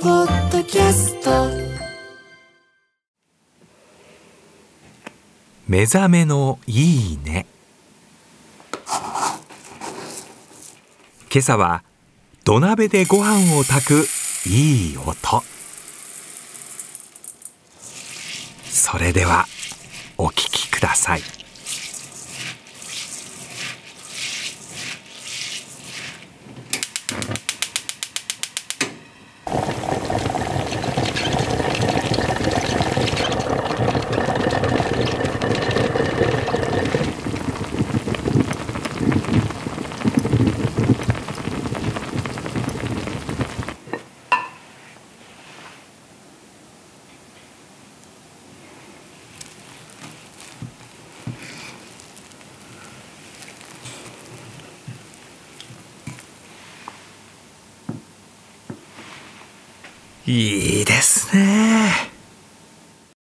[0.00, 1.30] ポッドキャスト。
[5.68, 7.44] 目覚めのいいね。
[11.30, 11.82] 今朝は
[12.44, 14.06] 土鍋でご飯を炊く
[14.48, 15.42] いい音。
[18.70, 19.44] それでは
[20.16, 21.22] お聞きください。
[60.26, 61.69] いいですね。